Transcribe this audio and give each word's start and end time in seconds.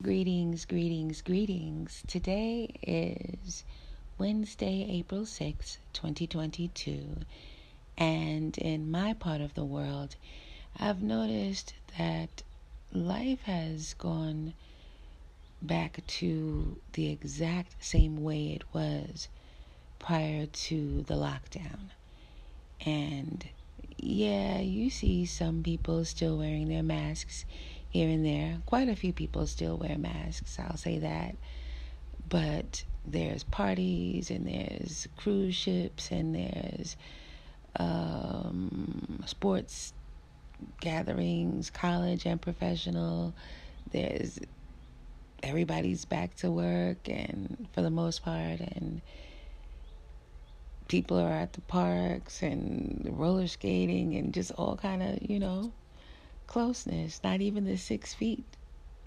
Greetings, 0.00 0.64
greetings, 0.64 1.22
greetings. 1.22 2.04
Today 2.06 2.70
is 2.84 3.64
Wednesday, 4.16 4.86
April 4.88 5.26
6, 5.26 5.78
2022. 5.92 7.16
And 7.96 8.56
in 8.58 8.92
my 8.92 9.14
part 9.14 9.40
of 9.40 9.54
the 9.54 9.64
world, 9.64 10.14
I've 10.78 11.02
noticed 11.02 11.74
that 11.98 12.44
life 12.92 13.42
has 13.42 13.94
gone 13.94 14.54
back 15.60 16.06
to 16.06 16.78
the 16.92 17.10
exact 17.10 17.74
same 17.84 18.22
way 18.22 18.52
it 18.52 18.62
was 18.72 19.26
prior 19.98 20.46
to 20.46 21.02
the 21.08 21.14
lockdown. 21.14 21.90
And 22.86 23.48
yeah, 23.96 24.60
you 24.60 24.90
see 24.90 25.26
some 25.26 25.64
people 25.64 26.04
still 26.04 26.38
wearing 26.38 26.68
their 26.68 26.84
masks 26.84 27.44
here 27.90 28.08
and 28.08 28.24
there. 28.24 28.58
Quite 28.66 28.88
a 28.88 28.96
few 28.96 29.12
people 29.12 29.46
still 29.46 29.76
wear 29.76 29.96
masks, 29.98 30.58
I'll 30.58 30.76
say 30.76 30.98
that. 30.98 31.36
But 32.28 32.84
there's 33.06 33.44
parties 33.44 34.30
and 34.30 34.46
there's 34.46 35.08
cruise 35.16 35.54
ships 35.54 36.10
and 36.10 36.34
there's 36.34 36.96
um, 37.76 39.22
sports 39.26 39.94
gatherings, 40.80 41.70
college 41.70 42.26
and 42.26 42.40
professional. 42.40 43.34
There's 43.90 44.38
everybody's 45.42 46.04
back 46.04 46.34
to 46.36 46.50
work 46.50 47.08
and 47.08 47.68
for 47.72 47.80
the 47.80 47.90
most 47.90 48.24
part 48.24 48.58
and 48.60 49.00
people 50.88 51.18
are 51.18 51.30
at 51.30 51.52
the 51.52 51.60
parks 51.62 52.42
and 52.42 53.06
roller 53.10 53.46
skating 53.46 54.16
and 54.16 54.34
just 54.34 54.50
all 54.52 54.76
kind 54.76 55.02
of 55.02 55.30
you 55.30 55.38
know 55.38 55.72
closeness, 56.48 57.20
not 57.22 57.40
even 57.40 57.64
the 57.64 57.76
six 57.76 58.12
feet. 58.12 58.44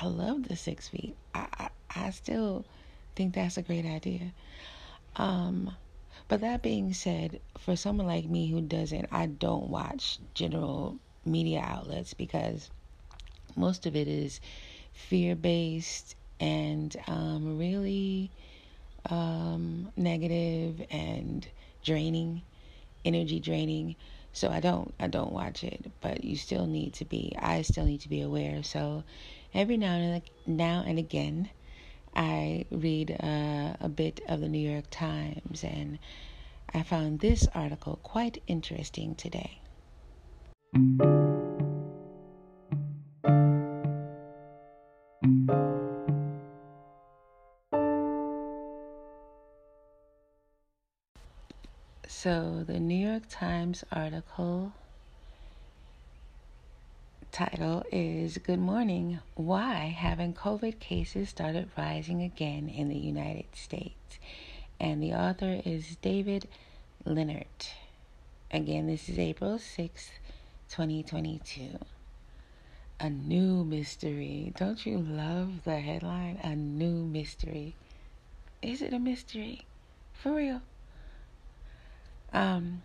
I 0.00 0.06
love 0.06 0.48
the 0.48 0.56
six 0.56 0.88
feet. 0.88 1.14
I, 1.34 1.46
I, 1.58 1.68
I 1.94 2.10
still 2.10 2.64
think 3.14 3.34
that's 3.34 3.58
a 3.58 3.62
great 3.62 3.84
idea. 3.84 4.32
Um, 5.16 5.72
but 6.28 6.40
that 6.40 6.62
being 6.62 6.94
said, 6.94 7.40
for 7.58 7.76
someone 7.76 8.06
like 8.06 8.24
me 8.24 8.48
who 8.48 8.62
doesn't, 8.62 9.08
I 9.12 9.26
don't 9.26 9.68
watch 9.68 10.18
general 10.32 10.96
media 11.26 11.60
outlets 11.60 12.14
because 12.14 12.70
most 13.56 13.84
of 13.86 13.94
it 13.94 14.08
is 14.08 14.40
fear 14.92 15.34
based 15.36 16.16
and 16.40 16.96
um, 17.06 17.58
really 17.58 18.30
um, 19.10 19.92
negative 19.96 20.82
and 20.90 21.46
draining, 21.84 22.42
energy 23.04 23.38
draining. 23.38 23.96
So 24.34 24.50
I 24.50 24.60
don't 24.60 24.92
I 24.98 25.06
don't 25.06 25.32
watch 25.32 25.62
it, 25.64 25.90
but 26.00 26.24
you 26.24 26.36
still 26.36 26.66
need 26.66 26.94
to 26.94 27.04
be 27.04 27.32
I 27.38 27.62
still 27.62 27.86
need 27.86 28.00
to 28.02 28.08
be 28.08 28.20
aware. 28.20 28.62
So 28.64 29.04
every 29.54 29.76
now 29.76 29.94
and 29.94 30.22
now 30.46 30.84
and 30.86 30.98
again, 30.98 31.50
I 32.14 32.66
read 32.70 33.12
uh, 33.12 33.76
a 33.80 33.88
bit 33.88 34.20
of 34.28 34.40
the 34.40 34.48
New 34.48 34.70
York 34.70 34.86
Times, 34.90 35.62
and 35.64 36.00
I 36.72 36.82
found 36.82 37.20
this 37.20 37.46
article 37.54 38.00
quite 38.02 38.42
interesting 38.48 39.14
today. 39.14 39.60
So, 52.24 52.64
the 52.66 52.80
New 52.80 53.06
York 53.06 53.24
Times 53.28 53.84
article 53.92 54.72
title 57.30 57.84
is 57.92 58.38
Good 58.38 58.60
Morning 58.60 59.18
Why 59.34 59.94
Haven't 59.94 60.34
COVID 60.34 60.80
Cases 60.80 61.28
Started 61.28 61.68
Rising 61.76 62.22
Again 62.22 62.70
in 62.70 62.88
the 62.88 62.96
United 62.96 63.54
States? 63.54 64.18
And 64.80 65.02
the 65.02 65.12
author 65.12 65.60
is 65.66 65.96
David 65.96 66.48
Leonhardt. 67.04 67.74
Again, 68.50 68.86
this 68.86 69.10
is 69.10 69.18
April 69.18 69.58
6th, 69.58 70.08
2022. 70.70 71.78
A 73.00 73.10
new 73.10 73.64
mystery. 73.64 74.54
Don't 74.56 74.86
you 74.86 74.96
love 74.96 75.64
the 75.64 75.78
headline? 75.78 76.38
A 76.42 76.56
new 76.56 77.04
mystery. 77.04 77.74
Is 78.62 78.80
it 78.80 78.94
a 78.94 78.98
mystery? 78.98 79.66
For 80.14 80.32
real? 80.32 80.62
Um, 82.34 82.82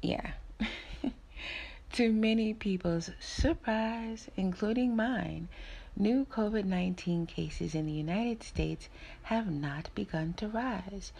yeah. 0.00 0.30
to 1.92 2.12
many 2.12 2.54
people's 2.54 3.10
surprise, 3.20 4.30
including 4.38 4.96
mine, 4.96 5.48
new 5.94 6.24
COVID 6.24 6.64
19 6.64 7.26
cases 7.26 7.74
in 7.74 7.84
the 7.84 7.92
United 7.92 8.42
States 8.42 8.88
have 9.24 9.50
not 9.50 9.90
begun 9.94 10.32
to 10.38 10.48
rise. 10.48 11.12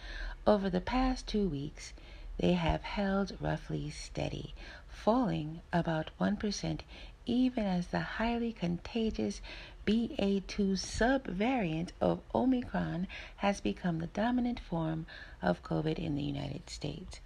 Over 0.47 0.71
the 0.71 0.81
past 0.81 1.27
two 1.27 1.47
weeks, 1.47 1.93
they 2.39 2.53
have 2.53 2.81
held 2.81 3.37
roughly 3.39 3.91
steady, 3.91 4.55
falling 4.89 5.61
about 5.71 6.09
1% 6.19 6.79
even 7.27 7.63
as 7.63 7.87
the 7.87 7.99
highly 7.99 8.51
contagious 8.51 9.39
BA2 9.85 10.73
subvariant 10.73 11.89
of 12.01 12.21
Omicron 12.33 13.07
has 13.37 13.61
become 13.61 13.99
the 13.99 14.07
dominant 14.07 14.59
form 14.59 15.05
of 15.43 15.61
COVID 15.61 15.99
in 15.99 16.15
the 16.15 16.23
United 16.23 16.67
States. 16.67 17.19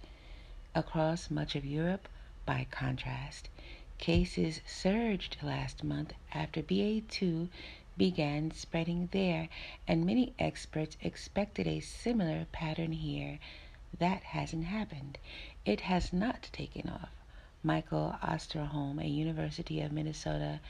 Across 0.76 1.30
much 1.30 1.56
of 1.56 1.64
Europe, 1.64 2.06
by 2.44 2.66
contrast, 2.70 3.48
cases 3.96 4.60
surged 4.66 5.38
last 5.42 5.82
month 5.82 6.12
after 6.34 6.62
BA2 6.62 7.48
began 7.96 8.50
spreading 8.50 9.08
there, 9.10 9.48
and 9.88 10.04
many 10.04 10.34
experts 10.38 10.98
expected 11.00 11.66
a 11.66 11.80
similar 11.80 12.46
pattern 12.52 12.92
here. 12.92 13.38
That 13.98 14.22
hasn't 14.22 14.66
happened. 14.66 15.16
It 15.64 15.80
has 15.80 16.12
not 16.12 16.50
taken 16.52 16.90
off. 16.90 17.08
Michael 17.62 18.14
Osterholm, 18.22 19.02
a 19.02 19.08
University 19.08 19.80
of 19.80 19.92
Minnesota 19.92 20.60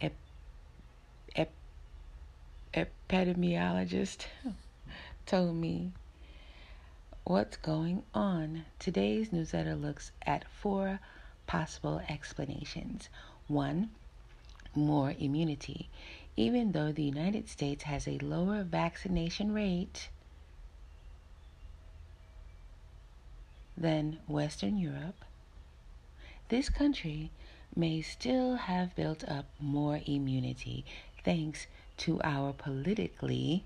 ep- 0.00 0.16
ep- 1.36 1.52
epidemiologist, 2.74 4.26
told 5.24 5.54
me 5.54 5.92
what's 7.28 7.56
going 7.56 8.04
on. 8.14 8.64
Today's 8.78 9.32
newsletter 9.32 9.74
looks 9.74 10.12
at 10.24 10.44
four 10.48 11.00
possible 11.48 12.00
explanations. 12.08 13.08
One, 13.48 13.90
more 14.76 15.12
immunity. 15.18 15.88
Even 16.36 16.70
though 16.70 16.92
the 16.92 17.02
United 17.02 17.48
States 17.48 17.82
has 17.82 18.06
a 18.06 18.18
lower 18.18 18.62
vaccination 18.62 19.52
rate 19.52 20.08
than 23.76 24.20
Western 24.28 24.78
Europe, 24.78 25.24
this 26.48 26.68
country 26.68 27.32
may 27.74 28.02
still 28.02 28.54
have 28.54 28.94
built 28.94 29.24
up 29.24 29.46
more 29.58 29.98
immunity 30.06 30.84
thanks 31.24 31.66
to 31.96 32.20
our 32.22 32.52
politically 32.52 33.64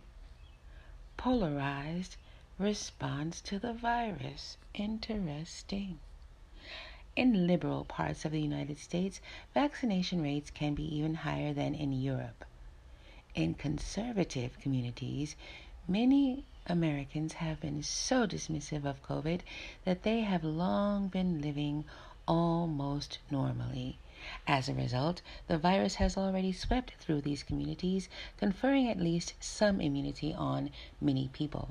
polarized 1.18 2.16
response 2.60 3.40
to 3.40 3.58
the 3.58 3.72
virus. 3.72 4.58
Interesting. 4.74 5.98
In 7.16 7.46
liberal 7.46 7.86
parts 7.86 8.26
of 8.26 8.32
the 8.32 8.40
United 8.42 8.78
States, 8.78 9.22
vaccination 9.54 10.22
rates 10.22 10.50
can 10.50 10.74
be 10.74 10.84
even 10.94 11.14
higher 11.14 11.54
than 11.54 11.74
in 11.74 11.92
Europe. 11.92 12.44
In 13.34 13.54
conservative 13.54 14.60
communities, 14.60 15.36
many 15.88 16.44
Americans 16.66 17.32
have 17.32 17.62
been 17.62 17.82
so 17.82 18.26
dismissive 18.26 18.84
of 18.84 19.02
COVID 19.02 19.40
that 19.86 20.02
they 20.02 20.20
have 20.20 20.44
long 20.44 21.08
been 21.08 21.40
living 21.40 21.84
almost 22.28 23.20
normally. 23.30 23.96
As 24.46 24.68
a 24.68 24.74
result, 24.74 25.22
the 25.48 25.56
virus 25.56 25.94
has 25.94 26.14
already 26.14 26.52
swept 26.52 26.92
through 27.00 27.22
these 27.22 27.42
communities, 27.42 28.10
conferring 28.36 28.86
at 28.86 29.00
least 29.00 29.32
some 29.40 29.80
immunity 29.80 30.34
on 30.34 30.68
many 31.00 31.30
people. 31.32 31.70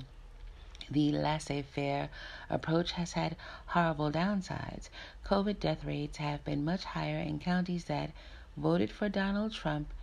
The 0.91 1.12
laissez 1.12 1.62
faire 1.62 2.09
approach 2.50 2.94
has 2.94 3.13
had 3.13 3.36
horrible 3.68 4.12
downsides. 4.12 4.89
COVID 5.25 5.59
death 5.59 5.86
rates 5.86 6.18
have 6.18 6.44
been 6.44 6.65
much 6.65 6.83
higher 6.83 7.19
in 7.19 7.39
counties 7.39 7.86
that 7.86 8.12
voted 8.57 8.91
for 8.91 9.07
Donald 9.07 9.53
Trump. 9.53 9.94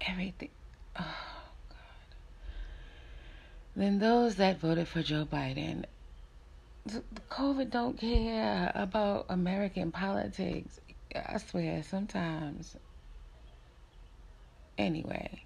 Everything. 0.00 0.50
Oh, 0.98 1.14
God. 1.68 1.78
Than 3.76 3.98
those 3.98 4.36
that 4.36 4.58
voted 4.58 4.88
for 4.88 5.02
Joe 5.02 5.24
Biden. 5.24 5.84
COVID 7.30 7.70
don't 7.70 7.98
care 7.98 8.72
about 8.74 9.26
American 9.28 9.92
politics. 9.92 10.80
I 11.14 11.38
swear, 11.38 11.82
sometimes. 11.82 12.76
Anyway. 14.76 15.45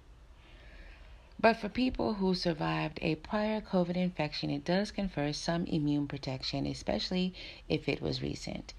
But 1.41 1.57
for 1.57 1.69
people 1.69 2.13
who 2.13 2.35
survived 2.35 2.99
a 3.01 3.15
prior 3.15 3.61
COVID 3.61 3.95
infection, 3.95 4.51
it 4.51 4.63
does 4.63 4.91
confer 4.91 5.33
some 5.33 5.65
immune 5.65 6.07
protection, 6.07 6.67
especially 6.67 7.33
if 7.67 7.89
it 7.89 7.99
was 7.99 8.21
recent. 8.21 8.75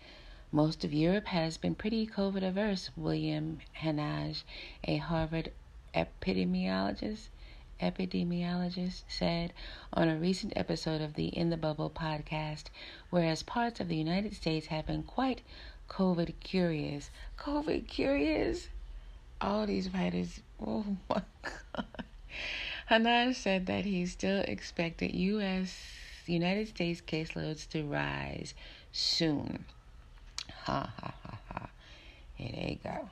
Most 0.53 0.85
of 0.85 0.95
Europe 0.95 1.27
has 1.27 1.57
been 1.57 1.75
pretty 1.75 2.07
COVID 2.07 2.45
averse. 2.47 2.91
William 2.97 3.59
Hanage, 3.81 4.45
a 4.85 4.99
Harvard 4.99 5.51
epidemiologist 5.93 7.31
epidemiologist 7.81 9.03
said 9.09 9.53
on 9.93 10.09
a 10.09 10.17
recent 10.17 10.53
episode 10.55 11.01
of 11.01 11.15
the 11.15 11.37
In 11.37 11.51
the 11.51 11.57
Bubble 11.57 11.91
podcast, 11.91 12.67
whereas 13.11 13.43
parts 13.43 13.81
of 13.81 13.89
the 13.89 13.97
United 13.97 14.35
States 14.35 14.69
have 14.69 14.87
been 14.87 15.03
quite 15.03 15.43
COVID 15.91 16.35
curious. 16.39 17.11
COVID 17.37 17.89
curious? 17.89 18.69
All 19.41 19.67
these 19.67 19.93
writers, 19.93 20.43
oh 20.65 20.85
my 21.11 21.23
God. 21.75 22.02
Hanan 22.89 23.35
said 23.35 23.67
that 23.67 23.85
he 23.85 24.07
still 24.07 24.41
expected 24.41 25.15
U.S. 25.15 25.75
United 26.27 26.69
States 26.69 27.01
caseloads 27.01 27.69
to 27.71 27.85
rise 27.85 28.55
soon. 28.93 29.65
Ha 30.65 30.93
ha 30.97 31.15
ha 31.25 31.39
ha. 31.49 31.69
Here 32.35 32.53
they 32.53 32.79
go. 32.83 33.09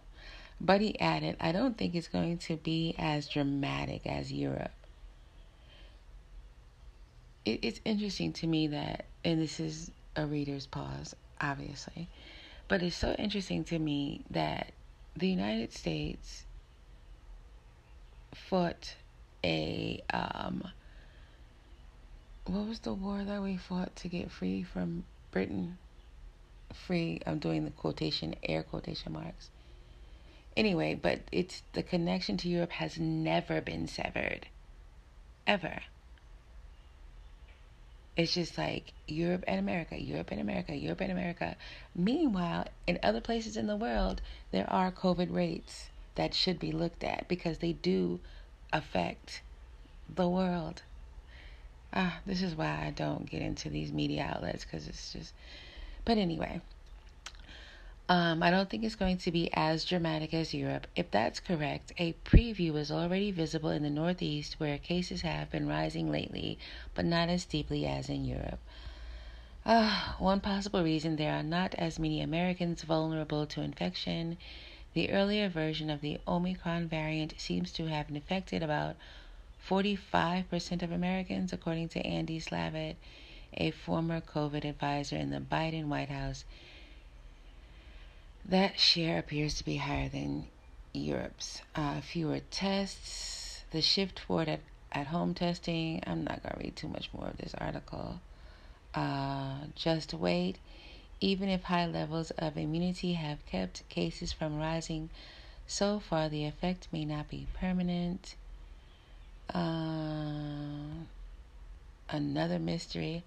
But 0.61 0.81
he 0.81 0.99
added, 1.01 1.37
I 1.41 1.53
don't 1.53 1.79
think 1.79 1.95
it's 1.95 2.09
going 2.09 2.39
to 2.39 2.57
be 2.57 2.95
as 2.99 3.29
dramatic 3.29 4.07
as 4.07 4.31
Europe. 4.31 4.73
It, 7.45 7.61
it's 7.63 7.81
interesting 7.85 8.33
to 8.35 8.47
me 8.47 8.67
that, 8.69 9.07
and 9.25 9.41
this 9.41 9.59
is 9.59 9.91
a 10.17 10.27
reader's 10.27 10.67
pause, 10.67 11.17
obviously, 11.41 12.09
but 12.69 12.83
it's 12.83 12.97
so 12.97 13.13
interesting 13.13 13.65
to 13.65 13.79
me 13.79 14.25
that 14.31 14.73
the 15.17 15.29
United 15.29 15.73
States 15.73 16.45
fought 18.35 18.95
a, 19.45 20.03
um, 20.13 20.65
what 22.47 22.67
was 22.67 22.81
the 22.81 22.95
war 22.95 23.23
that 23.25 23.43
we 23.43 23.57
fought 23.57 23.95
to 23.97 24.09
get 24.09 24.31
free 24.31 24.63
from 24.63 25.05
Britain? 25.31 25.79
Free, 26.73 27.21
I'm 27.27 27.39
doing 27.39 27.65
the 27.65 27.71
quotation, 27.71 28.35
air 28.43 28.63
quotation 28.63 29.13
marks 29.13 29.51
Anyway, 30.57 30.99
but 31.01 31.21
it's 31.31 31.63
the 31.73 31.83
connection 31.83 32.37
to 32.37 32.49
Europe 32.49 32.73
has 32.73 32.99
never 32.99 33.61
been 33.61 33.87
severed. 33.87 34.47
Ever. 35.47 35.81
It's 38.17 38.35
just 38.35 38.59
like 38.59 38.93
Europe 39.07 39.45
and 39.47 39.61
America, 39.61 40.01
Europe 40.01 40.31
and 40.33 40.41
America, 40.41 40.75
Europe 40.75 41.01
and 41.01 41.13
America. 41.13 41.57
Meanwhile, 41.95 42.67
in 42.87 42.99
other 43.03 43.21
places 43.21 43.57
in 43.57 43.69
the 43.69 43.77
world, 43.77 44.21
there 44.51 44.69
are 44.69 44.91
COVID 44.91 45.33
rates 45.33 45.89
that 46.17 46.35
should 46.35 46.59
be 46.59 46.73
looked 46.73 47.05
at 47.05 47.29
because 47.29 47.59
they 47.59 47.73
do 47.73 48.21
affect 48.73 49.43
the 50.15 50.29
world. 50.29 50.83
Ah, 51.93 52.21
this 52.25 52.43
is 52.43 52.55
why 52.55 52.87
I 52.87 52.93
don't 52.95 53.29
get 53.29 53.43
into 53.43 53.69
these 53.69 53.93
media 53.93 54.31
outlets 54.35 54.65
because 54.65 54.87
it's 54.87 55.13
just. 55.13 55.35
But 56.05 56.19
anyway. 56.19 56.61
Um, 58.09 58.43
I 58.43 58.51
don't 58.51 58.69
think 58.69 58.83
it's 58.83 58.97
going 58.97 59.19
to 59.19 59.31
be 59.31 59.51
as 59.53 59.85
dramatic 59.85 60.35
as 60.35 60.53
Europe. 60.53 60.89
If 60.97 61.13
that's 61.13 61.39
correct, 61.39 61.93
a 61.97 62.15
preview 62.25 62.75
is 62.75 62.91
already 62.91 63.31
visible 63.31 63.71
in 63.71 63.85
the 63.85 63.91
Northeast 63.91 64.59
where 64.59 64.79
cases 64.79 65.23
have 65.23 65.53
been 65.53 65.69
rising 65.69 66.11
lately, 66.11 66.59
but 66.97 67.05
not 67.05 67.29
as 67.29 67.45
deeply 67.45 67.87
as 67.87 68.09
in 68.09 68.25
Europe. 68.25 68.59
Uh, 69.65 70.15
one 70.19 70.41
possible 70.41 70.83
reason 70.83 71.15
there 71.15 71.35
are 71.35 71.45
not 71.45 71.73
as 71.77 72.01
many 72.01 72.21
Americans 72.21 72.83
vulnerable 72.83 73.47
to 73.47 73.61
infection. 73.61 74.37
The 74.93 75.11
earlier 75.11 75.49
version 75.49 75.91
of 75.91 76.01
the 76.01 76.19
Omicron 76.27 76.89
variant 76.89 77.35
seems 77.41 77.73
to 77.73 77.87
have 77.87 78.09
infected 78.09 78.63
about 78.63 78.97
45% 79.69 80.83
of 80.83 80.91
Americans, 80.91 81.53
according 81.53 81.91
to 81.91 82.01
Andy 82.07 82.41
Slavitt, 82.41 82.97
a 83.55 83.71
former 83.71 84.21
COVID 84.21 84.65
advisor 84.65 85.17
in 85.17 85.31
the 85.31 85.41
Biden 85.41 85.87
White 85.87 86.09
House 86.09 86.45
that 88.45 88.81
share 88.81 89.19
appears 89.19 89.55
to 89.55 89.65
be 89.65 89.77
higher 89.77 90.09
than 90.09 90.47
Europe's. 90.93 91.63
Uh, 91.75 92.01
fewer 92.01 92.41
tests, 92.51 93.63
the 93.71 93.83
shift 93.83 94.17
toward 94.17 94.49
at, 94.49 94.61
at 94.91 95.07
home 95.07 95.35
testing. 95.35 96.03
I'm 96.07 96.25
not 96.25 96.43
going 96.43 96.55
to 96.55 96.61
read 96.61 96.77
too 96.77 96.89
much 96.89 97.11
more 97.13 97.29
of 97.29 97.37
this 97.37 97.55
article. 97.55 98.21
Uh, 98.95 99.67
just 99.77 100.15
wait. 100.15 100.59
Even 101.21 101.49
if 101.49 101.65
high 101.65 101.87
levels 101.87 102.31
of 102.33 102.57
immunity 102.57 103.13
have 103.13 103.45
kept 103.47 103.87
cases 103.89 104.33
from 104.33 104.59
rising, 104.59 105.11
so 105.67 106.01
far 106.01 106.29
the 106.29 106.47
effect 106.47 106.89
may 106.93 107.05
not 107.05 107.29
be 107.29 107.47
permanent. 107.55 108.35
Uh, 109.55 111.05
another 112.09 112.59
mystery. 112.59 113.23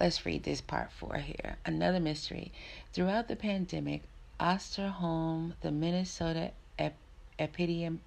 Let's 0.00 0.24
read 0.24 0.44
this 0.44 0.60
part 0.60 0.92
four 0.92 1.16
here. 1.16 1.56
Another 1.66 2.00
mystery. 2.00 2.52
Throughout 2.92 3.28
the 3.28 3.36
pandemic, 3.36 4.02
Osterholm, 4.40 5.54
the 5.60 5.72
Minnesota 5.72 6.52
ep- 6.78 6.96
epidemiologist, 7.38 7.98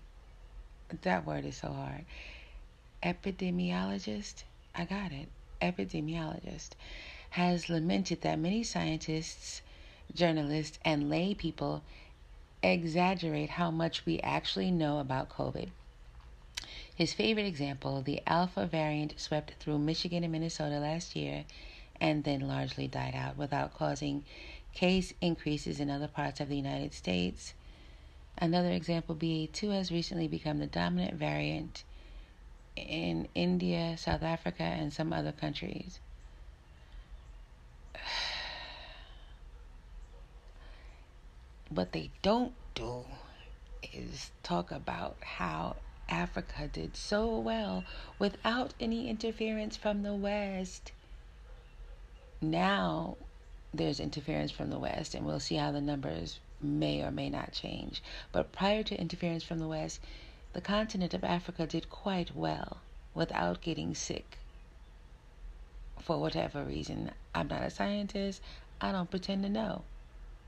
that 1.04 1.26
word 1.26 1.46
is 1.46 1.58
so 1.58 1.68
hard. 1.68 2.06
Epidemiologist, 3.04 4.44
I 4.76 4.86
got 4.86 5.12
it. 5.12 5.28
Epidemiologist 5.62 6.72
has 7.32 7.70
lamented 7.70 8.22
that 8.22 8.38
many 8.38 8.62
scientists, 8.64 9.62
journalists, 10.14 10.78
and 10.84 11.10
lay 11.10 11.34
people 11.34 11.82
exaggerate 12.62 13.52
how 13.52 13.72
much 13.72 14.06
we 14.06 14.20
actually 14.20 14.70
know 14.70 15.00
about 15.00 15.30
COVID. 15.30 15.70
His 16.94 17.14
favorite 17.14 17.46
example, 17.46 18.02
the 18.02 18.22
Alpha 18.28 18.66
variant 18.66 19.20
swept 19.20 19.54
through 19.60 19.80
Michigan 19.80 20.24
and 20.24 20.32
Minnesota 20.32 20.80
last 20.80 21.16
year 21.16 21.46
and 22.02 22.26
then 22.26 22.42
largely 22.42 22.88
died 22.88 23.16
out 23.16 23.38
without 23.38 23.74
causing 23.74 24.26
case 24.74 25.14
increases 25.22 25.80
in 25.80 25.90
other 25.90 26.08
parts 26.08 26.42
of 26.42 26.50
the 26.50 26.58
United 26.58 26.94
States. 26.94 27.54
Another 28.38 28.72
example 28.72 29.16
BA2 29.16 29.72
has 29.74 29.92
recently 29.92 30.28
become 30.28 30.60
the 30.60 30.68
dominant 30.68 31.14
variant 31.14 31.84
in 32.76 33.28
India, 33.36 33.96
South 33.98 34.24
Africa, 34.24 34.64
and 34.64 34.92
some 34.92 35.14
other 35.14 35.32
countries. 35.32 36.00
What 41.74 41.94
they 41.94 42.12
don't 42.22 42.54
do 42.76 43.06
is 43.94 44.32
talk 44.44 44.72
about 44.72 45.16
how 45.22 45.78
Africa 46.10 46.68
did 46.68 46.98
so 46.98 47.40
well 47.40 47.86
without 48.20 48.74
any 48.78 49.10
interference 49.10 49.78
from 49.78 50.04
the 50.04 50.14
West. 50.14 50.92
Now 52.42 53.16
there's 53.74 54.02
interference 54.02 54.52
from 54.52 54.70
the 54.70 54.80
West, 54.80 55.16
and 55.16 55.26
we'll 55.26 55.40
see 55.40 55.56
how 55.56 55.72
the 55.72 55.80
numbers 55.80 56.42
may 56.62 57.02
or 57.02 57.10
may 57.10 57.30
not 57.30 57.54
change. 57.54 58.04
But 58.34 58.52
prior 58.52 58.84
to 58.84 59.00
interference 59.00 59.46
from 59.46 59.60
the 59.60 59.68
West, 59.70 60.02
the 60.52 60.60
continent 60.60 61.14
of 61.14 61.24
Africa 61.24 61.66
did 61.66 61.90
quite 61.90 62.36
well 62.36 62.82
without 63.14 63.62
getting 63.62 63.96
sick 63.96 64.40
for 66.02 66.20
whatever 66.20 66.66
reason. 66.66 67.12
I'm 67.34 67.48
not 67.48 67.64
a 67.64 67.70
scientist, 67.70 68.42
I 68.82 68.92
don't 68.92 69.10
pretend 69.10 69.44
to 69.44 69.50
know, 69.50 69.84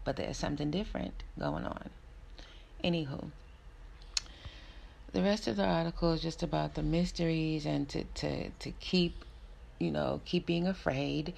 but 0.03 0.15
there's 0.15 0.37
something 0.37 0.71
different 0.71 1.23
going 1.39 1.65
on. 1.65 1.89
Anywho, 2.83 3.29
the 5.13 5.21
rest 5.21 5.47
of 5.47 5.55
the 5.55 5.65
article 5.65 6.13
is 6.13 6.21
just 6.21 6.43
about 6.43 6.73
the 6.73 6.83
mysteries 6.83 7.65
and 7.65 7.87
to, 7.89 8.03
to, 8.15 8.49
to 8.49 8.71
keep, 8.71 9.23
you 9.79 9.91
know, 9.91 10.21
keep 10.25 10.45
being 10.45 10.67
afraid 10.67 11.33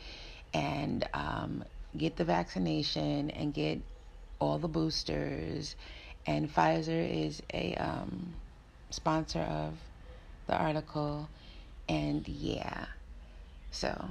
and 0.53 1.07
um, 1.13 1.63
get 1.97 2.15
the 2.15 2.23
vaccination 2.23 3.29
and 3.31 3.53
get 3.53 3.79
all 4.39 4.57
the 4.57 4.67
boosters. 4.67 5.75
And 6.25 6.53
Pfizer 6.53 7.27
is 7.27 7.41
a 7.53 7.75
um, 7.75 8.33
sponsor 8.89 9.41
of 9.41 9.73
the 10.47 10.55
article. 10.55 11.29
And 11.87 12.27
yeah, 12.27 12.85
so 13.71 14.09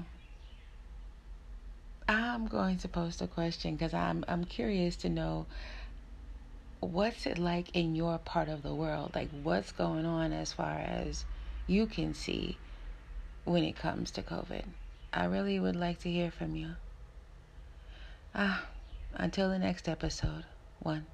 I'm 2.08 2.46
going 2.46 2.78
to 2.78 2.88
post 2.88 3.23
a 3.23 3.26
question 3.26 3.76
because 3.76 3.94
I'm 3.94 4.25
I'm 4.28 4.44
curious 4.44 4.96
to 4.96 5.08
know 5.08 5.46
what's 6.80 7.26
it 7.26 7.38
like 7.38 7.70
in 7.75 7.94
your 7.94 8.18
part 8.18 8.49
of 8.49 8.62
the 8.62 8.75
world. 8.75 9.12
Like 9.14 9.30
what's 9.42 9.73
going 9.73 10.04
on 10.04 10.32
as 10.32 10.52
far 10.52 10.78
as 10.78 11.25
you 11.66 11.87
can 11.87 12.14
see 12.14 12.58
when 13.44 13.64
it 13.64 13.76
comes 13.76 14.11
to 14.12 14.23
COVID. 14.23 14.64
I 15.12 15.25
really 15.26 15.58
would 15.61 15.76
like 15.76 16.00
to 16.00 16.11
hear 16.11 16.30
from 16.30 16.56
you. 16.56 16.73
Ah, 18.34 18.66
until 19.14 19.49
the 19.49 19.58
next 19.58 19.88
episode. 19.88 20.44
One. 20.80 21.06